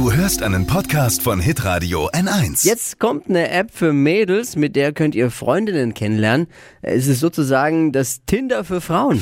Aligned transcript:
Du 0.00 0.10
hörst 0.10 0.42
einen 0.42 0.66
Podcast 0.66 1.20
von 1.20 1.40
Hitradio 1.40 2.08
N1. 2.08 2.66
Jetzt 2.66 2.98
kommt 2.98 3.28
eine 3.28 3.50
App 3.50 3.70
für 3.70 3.92
Mädels, 3.92 4.56
mit 4.56 4.74
der 4.74 4.94
könnt 4.94 5.14
ihr 5.14 5.30
Freundinnen 5.30 5.92
kennenlernen. 5.92 6.46
Es 6.80 7.06
ist 7.06 7.20
sozusagen 7.20 7.92
das 7.92 8.24
Tinder 8.24 8.64
für 8.64 8.80
Frauen. 8.80 9.20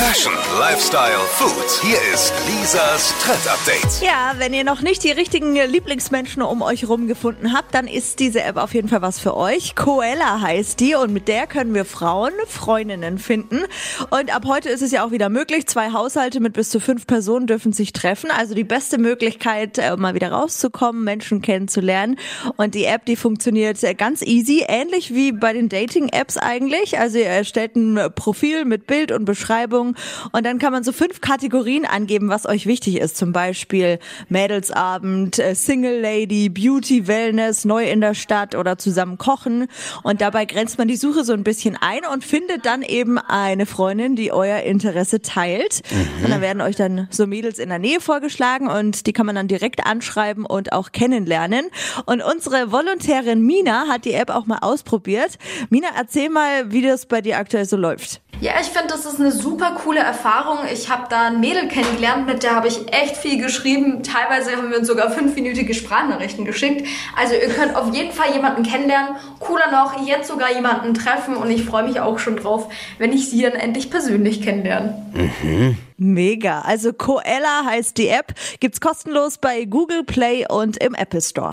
Fashion, 0.00 0.32
Lifestyle, 0.58 1.20
Food. 1.28 1.82
Hier 1.82 1.98
ist 2.14 2.32
Lisas 2.48 3.14
Trend 3.22 3.46
Update. 3.46 4.02
Ja, 4.02 4.32
wenn 4.38 4.54
ihr 4.54 4.64
noch 4.64 4.80
nicht 4.80 5.04
die 5.04 5.10
richtigen 5.10 5.54
Lieblingsmenschen 5.54 6.42
um 6.42 6.62
euch 6.62 6.82
herum 6.82 7.06
gefunden 7.06 7.52
habt, 7.52 7.74
dann 7.74 7.86
ist 7.86 8.18
diese 8.18 8.42
App 8.42 8.56
auf 8.56 8.72
jeden 8.72 8.88
Fall 8.88 9.02
was 9.02 9.20
für 9.20 9.36
euch. 9.36 9.76
Coella 9.76 10.40
heißt 10.40 10.80
die 10.80 10.94
und 10.94 11.12
mit 11.12 11.28
der 11.28 11.46
können 11.46 11.74
wir 11.74 11.84
Frauen 11.84 12.32
Freundinnen 12.46 13.18
finden. 13.18 13.60
Und 14.08 14.34
ab 14.34 14.44
heute 14.46 14.70
ist 14.70 14.80
es 14.80 14.90
ja 14.90 15.04
auch 15.04 15.10
wieder 15.10 15.28
möglich. 15.28 15.66
Zwei 15.66 15.92
Haushalte 15.92 16.40
mit 16.40 16.54
bis 16.54 16.70
zu 16.70 16.80
fünf 16.80 17.06
Personen 17.06 17.46
dürfen 17.46 17.74
sich 17.74 17.92
treffen. 17.92 18.30
Also 18.30 18.54
die 18.54 18.64
beste 18.64 18.96
Möglichkeit, 18.96 19.76
äh, 19.76 19.94
mal 19.98 20.14
wieder 20.14 20.32
rauszukommen, 20.32 21.04
Menschen 21.04 21.42
kennenzulernen. 21.42 22.16
Und 22.56 22.74
die 22.74 22.86
App, 22.86 23.04
die 23.04 23.16
funktioniert 23.16 23.78
ganz 23.98 24.22
easy, 24.22 24.64
ähnlich 24.66 25.14
wie 25.14 25.32
bei 25.32 25.52
den 25.52 25.68
Dating-Apps 25.68 26.38
eigentlich. 26.38 26.98
Also 26.98 27.18
ihr 27.18 27.26
erstellt 27.26 27.76
ein 27.76 28.00
Profil 28.14 28.64
mit 28.64 28.86
Bild 28.86 29.12
und 29.12 29.26
Beschreibung 29.26 29.89
und 30.32 30.44
dann 30.44 30.58
kann 30.58 30.72
man 30.72 30.84
so 30.84 30.92
fünf 30.92 31.20
Kategorien 31.20 31.86
angeben, 31.86 32.28
was 32.28 32.46
euch 32.46 32.66
wichtig 32.66 32.98
ist. 32.98 33.16
Zum 33.16 33.32
Beispiel 33.32 33.98
Mädelsabend, 34.28 35.38
äh, 35.38 35.54
Single 35.54 36.00
Lady, 36.00 36.48
Beauty, 36.48 37.06
Wellness, 37.06 37.64
neu 37.64 37.88
in 37.88 38.00
der 38.00 38.14
Stadt 38.14 38.54
oder 38.54 38.78
zusammen 38.78 39.18
kochen. 39.18 39.66
Und 40.02 40.20
dabei 40.20 40.44
grenzt 40.44 40.78
man 40.78 40.88
die 40.88 40.96
Suche 40.96 41.24
so 41.24 41.32
ein 41.32 41.44
bisschen 41.44 41.76
ein 41.80 42.00
und 42.12 42.24
findet 42.24 42.66
dann 42.66 42.82
eben 42.82 43.18
eine 43.18 43.66
Freundin, 43.66 44.16
die 44.16 44.32
euer 44.32 44.60
Interesse 44.60 45.20
teilt. 45.20 45.82
Mhm. 45.90 46.24
Und 46.24 46.30
dann 46.30 46.40
werden 46.40 46.60
euch 46.60 46.76
dann 46.76 47.08
so 47.10 47.26
Mädels 47.26 47.58
in 47.58 47.68
der 47.68 47.78
Nähe 47.78 48.00
vorgeschlagen 48.00 48.68
und 48.68 49.06
die 49.06 49.12
kann 49.12 49.26
man 49.26 49.34
dann 49.34 49.48
direkt 49.48 49.86
anschreiben 49.86 50.46
und 50.46 50.72
auch 50.72 50.92
kennenlernen. 50.92 51.66
Und 52.06 52.22
unsere 52.22 52.72
Volontärin 52.72 53.42
Mina 53.42 53.86
hat 53.88 54.04
die 54.04 54.12
App 54.12 54.30
auch 54.30 54.46
mal 54.46 54.58
ausprobiert. 54.58 55.38
Mina, 55.70 55.88
erzähl 55.96 56.30
mal, 56.30 56.72
wie 56.72 56.82
das 56.82 57.06
bei 57.06 57.20
dir 57.20 57.38
aktuell 57.38 57.64
so 57.64 57.76
läuft. 57.76 58.20
Ja, 58.40 58.52
ich 58.58 58.68
finde, 58.68 58.88
das 58.88 59.04
ist 59.04 59.20
eine 59.20 59.32
super 59.32 59.76
coole 59.84 60.00
Erfahrung. 60.00 60.60
Ich 60.72 60.88
habe 60.88 61.04
da 61.10 61.26
ein 61.26 61.40
Mädel 61.40 61.68
kennengelernt, 61.68 62.26
mit 62.26 62.42
der 62.42 62.54
habe 62.54 62.68
ich 62.68 62.90
echt 62.90 63.18
viel 63.18 63.38
geschrieben. 63.38 64.02
Teilweise 64.02 64.56
haben 64.56 64.70
wir 64.70 64.78
uns 64.78 64.86
sogar 64.86 65.10
fünfminütige 65.10 65.74
Sprachnachrichten 65.74 66.46
geschickt. 66.46 66.86
Also 67.14 67.34
ihr 67.34 67.50
könnt 67.50 67.76
auf 67.76 67.94
jeden 67.94 68.12
Fall 68.12 68.32
jemanden 68.32 68.62
kennenlernen. 68.62 69.16
Cooler 69.40 69.70
noch, 69.70 70.06
jetzt 70.06 70.28
sogar 70.28 70.52
jemanden 70.54 70.94
treffen. 70.94 71.36
Und 71.36 71.50
ich 71.50 71.64
freue 71.64 71.82
mich 71.82 72.00
auch 72.00 72.18
schon 72.18 72.36
drauf, 72.36 72.72
wenn 72.96 73.12
ich 73.12 73.28
sie 73.28 73.42
dann 73.42 73.52
endlich 73.52 73.90
persönlich 73.90 74.40
kennenlerne. 74.40 75.06
Mhm. 75.12 75.76
Mega. 75.98 76.62
Also 76.62 76.94
Coella 76.94 77.66
heißt 77.66 77.98
die 77.98 78.08
App. 78.08 78.32
Gibt's 78.58 78.80
kostenlos 78.80 79.36
bei 79.36 79.66
Google 79.66 80.02
Play 80.02 80.46
und 80.48 80.82
im 80.82 80.94
Apple 80.94 81.20
Store. 81.20 81.52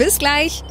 Bis 0.00 0.18
gleich. 0.18 0.62